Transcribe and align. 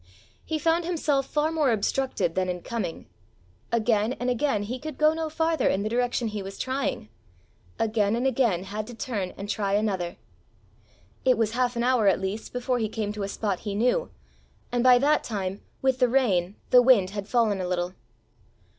He 0.43 0.57
found 0.57 0.83
himself 0.83 1.27
far 1.27 1.51
more 1.51 1.69
obstructed 1.71 2.33
than 2.33 2.49
in 2.49 2.63
coming. 2.63 3.05
Again 3.71 4.13
and 4.19 4.31
again 4.31 4.63
he 4.63 4.79
could 4.79 4.97
go 4.97 5.13
no 5.13 5.29
farther 5.29 5.67
in 5.69 5.83
the 5.83 5.89
direction 5.89 6.29
he 6.29 6.41
was 6.41 6.57
trying, 6.57 7.09
again 7.77 8.15
and 8.15 8.25
again 8.25 8.63
had 8.63 8.87
to 8.87 8.95
turn 8.95 9.31
and 9.37 9.47
try 9.47 9.73
another. 9.73 10.17
It 11.23 11.37
was 11.37 11.51
half 11.51 11.75
an 11.75 11.83
hour 11.83 12.07
at 12.07 12.19
least 12.19 12.51
before 12.51 12.79
he 12.79 12.89
came 12.89 13.13
to 13.13 13.21
a 13.21 13.27
spot 13.27 13.59
he 13.59 13.75
knew, 13.75 14.09
and 14.71 14.83
by 14.83 14.97
that 14.97 15.23
time, 15.23 15.61
with 15.83 15.99
the 15.99 16.09
rain 16.09 16.55
the 16.71 16.81
wind 16.81 17.11
had 17.11 17.27
fallen 17.27 17.61
a 17.61 17.67
little. 17.67 17.93